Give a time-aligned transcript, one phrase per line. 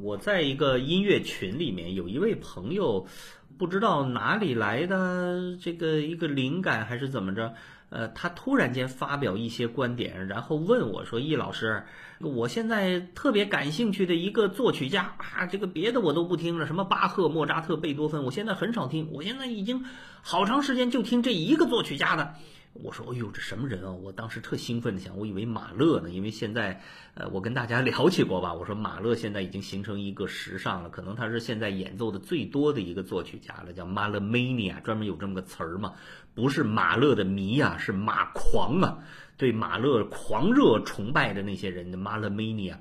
[0.00, 3.06] 我在一个音乐群里面，有一位朋友，
[3.56, 7.54] 不知道哪里来的这个一个灵感还是怎么着，
[7.90, 11.82] 呃，他突然间发表一些观点，然后问我说：“易老师，
[12.20, 19.84] 我现在特别感兴趣的一个作曲家啊，这个别的我都不听了，什么巴赫、莫扎特、贝多芬，我现在很少听，我现在已经
[20.22, 22.34] 好长时间就听这一个作曲家的。”
[22.82, 26.80] 我说：“哎呦，这什么人啊！”我当时特兴奋的想，我以为马勒呢，因为现在，
[27.14, 28.54] 呃，我跟大家 聊起过吧。
[28.54, 35.94] 我说马勒现在已经形成一个时尚了，可能他是现在演奏的最多的一个作曲家了，叫 Malmania，专门有这么个词儿嘛，
[36.34, 38.98] 不是马勒的迷啊，是马狂啊，
[39.36, 42.76] 对马勒狂热崇拜的那些人的 Malmania。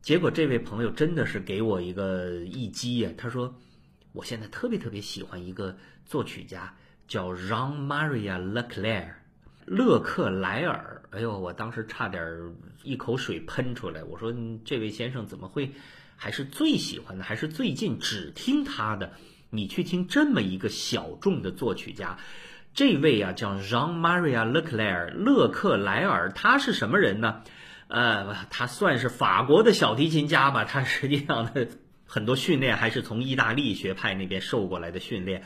[0.00, 3.54] 结果这位朋友真的是给我一个一击呀，他说
[4.12, 6.74] ：“我现在特别特别喜欢一个作曲家。”
[7.08, 9.12] 叫 Jean Maria Leclerc，
[9.66, 11.02] 勒克莱尔。
[11.10, 14.02] 哎呦，我当时差点一口水喷出来。
[14.02, 14.34] 我说，
[14.64, 15.72] 这位先生怎么会
[16.16, 19.12] 还是最喜欢的，还是最近只听他的？
[19.50, 22.16] 你去听这么一个小众的作曲家，
[22.72, 27.42] 这位啊叫 Jean Maria Leclerc，勒克莱尔，他是什么人呢？
[27.88, 30.64] 呃，他算是法国的小提琴家吧。
[30.64, 31.68] 他实际上的
[32.06, 35.44] 很多训练还是从意大利学派那边受过来的训练。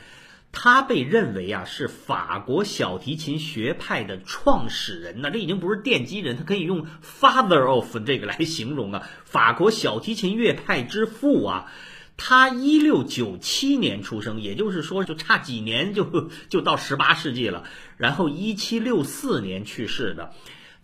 [0.51, 11.71] 他被认为啊是法国小提琴学派的创始人呢，这已经不是奠基人，他可以用 father of 这个来形容啊，法国小提琴乐派之父啊。
[12.19, 17.65] 他一六九七年出生，也就是说就差几年就就到十八世纪了。
[17.97, 20.33] 然后一七六四年去世的。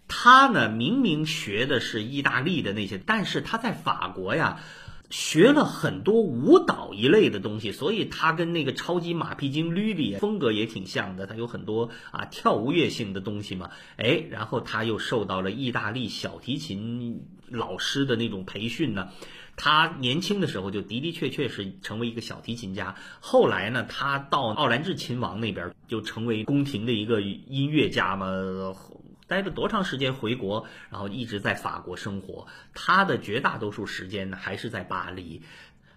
[0.07, 4.59] 他呢明明学的是意大利的那些，但是他在法国呀。
[5.09, 11.27] 学了很多舞蹈一类的东西，所以他跟那个超级马屁精吕里风格也挺像的。
[11.27, 19.09] 他有很多啊跳舞乐性的东西嘛，哎，然后他又受到了意大利小提琴老师的那种培训呢。
[19.55, 22.95] 他年轻的时候就的的确确是成为一个小提琴家。
[23.19, 28.25] 后来呢，他到奥兰治亲王那边就成为宫廷的一个音乐家嘛。
[29.27, 32.47] 待了多长时间回国，然后一直在法国生活。
[32.73, 35.41] 他的绝大多数时间呢还是在巴黎，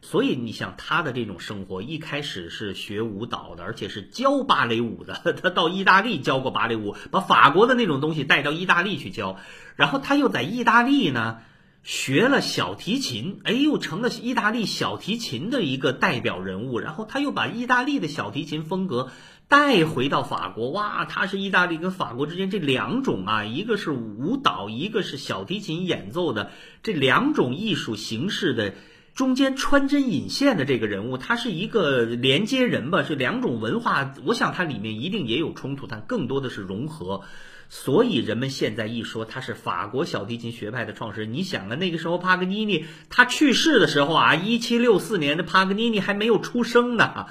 [0.00, 5.14] 所以你想他的这种生活，一开始是学舞蹈的，而且是教芭蕾舞的。
[5.42, 9.38] 他到意大利教过芭蕾舞，把法国的那种东西带到意大利去教。
[9.74, 11.40] 然后他又在意大利呢
[11.82, 16.78] 学了小提琴，哎，又成了意大利小提琴的一个代表人物。
[16.78, 19.10] 然后他又把意大利的小提琴风格。
[19.48, 26.50] 带回到法国，哇，他是意大利跟法国之间这两种啊，一个是舞蹈，一个是小提琴演奏的
[26.82, 28.74] 这两种艺术形式的
[29.14, 33.04] 中间穿针引线的这个人物，他是一个连接人吧？
[33.04, 37.22] 是两种文化，我想它里面一定也有冲突，但更多的是融合。
[37.68, 47.26] 所以人们现在一说他是法国小提琴学派的创始人，你想啊，那个时候帕格尼尼他去世的时候啊，一七六四年的帕格尼尼还没有出生呢。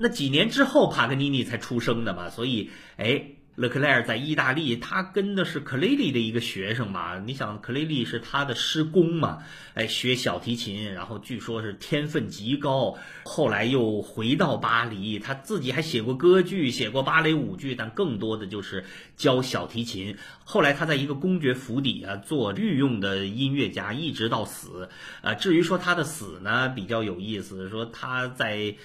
[0.00, 3.22] 那几年之后，帕格尼尼才出生的嘛，所以，哎。
[3.56, 7.18] 勒克莱尔在意大利，他跟的是克雷利的一个学生嘛。
[7.18, 9.42] 你想，克雷利是他的师公嘛？
[9.74, 12.96] 哎，学小提琴，然后据说是天分极高。
[13.24, 18.86] 后来又回到巴黎，他自己还写过歌剧，写过芭蕾舞剧，但更多的就是
[19.16, 20.16] 教小提琴。
[20.44, 24.88] 后来他在一个公爵府邸啊做御用的音乐家，一直到死。
[25.20, 28.76] 啊，至于说他的死呢，比较有意思，说他在。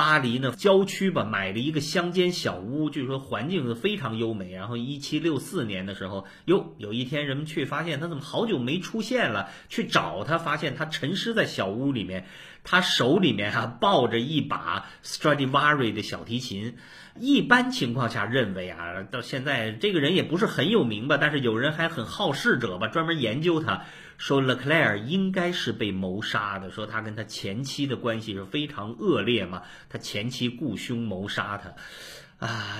[0.00, 4.50] 巴黎呢，郊区吧，买了一个乡间小屋，据说环境非常优美。
[4.50, 12.24] 然后一七六四年的时候，哟，有一天人们去发现他怎么好久没出现了，去找他，发现他沉尸在小屋里面，
[12.64, 16.76] 他手里面啊抱着一把 Stradivari 的小提琴。
[17.18, 23.84] 一般情况下认为啊，到现在这个人也不是很有名吧，但是有人还很好事者吧，专门研究他。
[24.16, 32.46] 说勒克莱尔应该是被谋杀的，说他跟他前妻的关系是非常恶劣嘛，他前妻雇凶谋杀他。
[32.46, 32.78] 啊，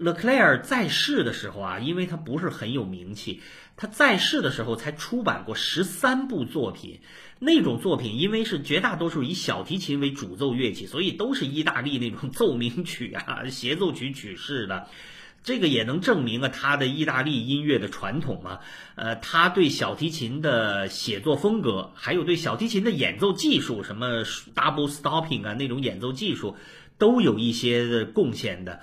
[0.00, 3.42] 勒克莱尔在世的时候啊，因为他不是很有名气，
[3.76, 7.00] 他在世的时候才出版过十三部作品，
[7.38, 14.86] 那种作品因为是绝大多数以小提琴为主奏乐器，所以都是意大利那种奏鸣曲啊、 协奏曲曲式的。
[15.42, 18.60] 这个也能证明啊，他的意大利音乐的传统嘛。
[18.94, 24.24] 呃，他对小提琴的写作风格，还有对小提琴的演奏技术，什么
[24.54, 26.56] double stopping 啊那种演奏技术，
[26.96, 28.80] 都有一些贡献的。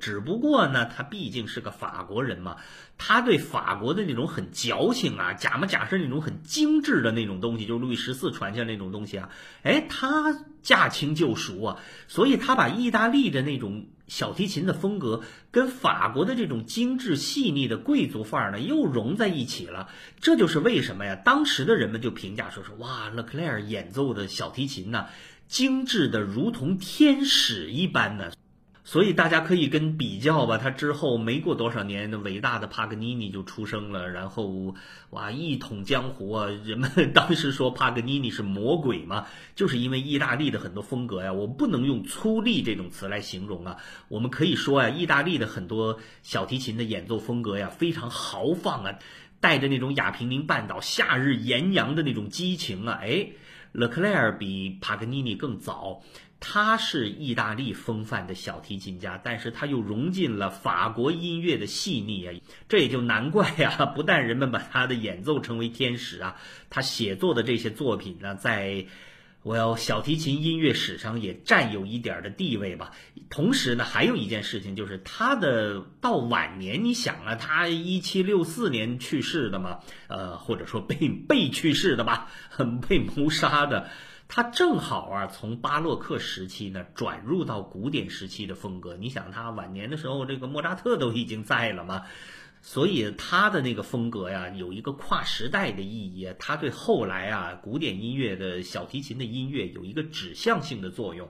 [0.00, 2.56] 只不过呢，他毕竟是个法国人嘛，
[2.96, 9.30] 他对法国的那种很矫情啊，假模假式那种很精致的那种东西，就是路易十四传下那种东西啊，
[9.62, 11.76] 哎，他驾轻就熟啊，
[12.08, 19.88] 所以他把意大利的那种小提琴的风格跟法国的这种精致细腻的贵族范儿呢又融在一起了。
[20.20, 21.14] 这就是为什么呀？
[21.14, 25.06] 当时的人们就评价说说，哇，勒克莱尔演奏的小提琴呢，
[25.46, 28.30] 精致的如同天使一般呢。
[28.88, 34.74] 所以大家可以跟比较吧，他之后没过多少年，伟大的帕格尼尼就出生了，然后
[35.10, 36.46] 哇一统江湖啊！
[36.64, 43.76] 人们当时说帕格尼尼是魔鬼嘛， 就是因为意大利的很多风格呀，我不能用粗粝这种词来形容啊，
[44.08, 48.98] 我们可以说呀，意大利的很多小提琴的演奏风格呀，非常豪放啊，
[49.38, 53.32] 带着那种亚平宁半岛夏日炎阳的那种激情啊，哎，
[53.78, 56.02] 勒克莱尔比帕格尼尼更早。
[56.40, 62.32] 他是意大利风范的小提琴家，但是他又融进了法国音乐的细腻啊，
[62.68, 63.86] 这也就难怪呀。
[63.86, 66.36] 不但人们把他的演奏称为天使啊，
[66.70, 68.86] 他写作的这些作品呢，在
[69.42, 72.92] 我要小提琴音乐史上也占有一点的地位吧。
[73.30, 82.30] 同时呢，还有一件事情就是他的到晚年，你想啊，他一七六四年去世的嘛，呃，或者说被被去世的吧，
[82.88, 83.88] 被谋杀的。
[84.30, 88.94] 他正好啊，从巴洛克时期呢转入到古典时期的风格。
[88.96, 92.02] 你想，他晚年的时候，这个莫扎特都已经在了嘛，
[92.60, 96.28] 所以他的那个风格呀，有一个跨时代的意义。
[96.38, 101.28] 他对后来啊古典音乐的小提琴的音乐有一个指向性的作用。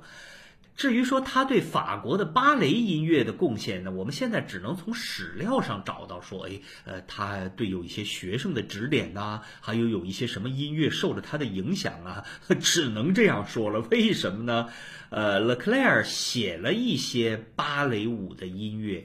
[0.76, 12.24] 至于说他对法国的芭蕾音乐的贡献呢，我们现在只能从史料上找到说，哎，呃，他对有一些学生的指点呐，还有有一些什么音乐受了他的影响啊，
[12.62, 13.80] 只能这样说了。
[13.90, 14.68] 为什么呢？
[15.10, 19.04] 呃，勒克莱尔写了一些芭蕾舞的音乐，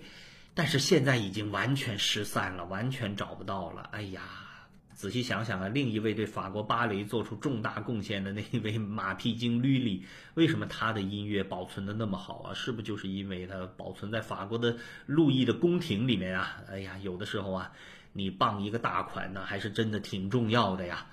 [0.54, 3.90] 但是现在已经完全失散了，完全找不到了。
[3.92, 4.22] 哎呀。
[4.96, 10.06] 仔细想想啊，另一位对法国芭蕾做出重大贡献的那一位马屁精吕里，
[10.36, 12.54] 为什么他的音乐保存的那么好啊？
[12.54, 14.78] 是不是就是因为他保存在法国的
[15.08, 16.58] 路易的宫廷里面啊？
[16.70, 17.72] 哎呀，有的时候啊，
[18.14, 21.08] 你傍一个大款呢，还是真的挺重要的呀。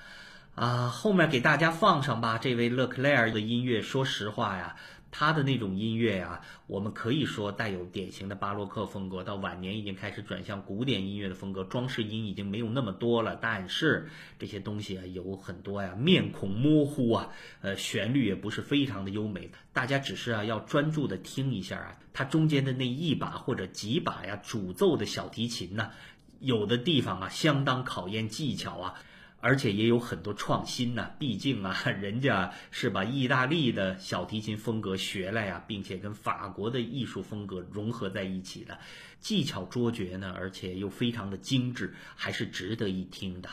[0.55, 4.77] 啊，后面给大家放上吧，这位勒克莱尔的音乐，说实话呀。
[5.11, 13.37] 他的那种音乐呀，我们可以说带有典型的巴洛克风格，到晚年已经开始转向古典音乐的风格，装饰音已经没有那么多了。
[13.37, 14.09] 但是
[14.39, 17.29] 这些东西啊，有很多呀，面孔模糊啊，
[17.61, 19.51] 呃，旋律也不是非常的优美。
[19.73, 25.91] 大家只是啊，要专注的听一下啊，它中间的那一把或者几把呀，主奏的小提琴呢，
[26.39, 28.95] 有的地方啊，相当考验技巧啊。
[29.41, 38.79] 而且也有很多创新呢， 毕竟啊，人家是把意大利的小提琴风格学来呀，并且跟法国的艺术风格融合在一起的，
[39.19, 43.49] 技巧卓绝呢，而且又非常的精致，还是值得一听的。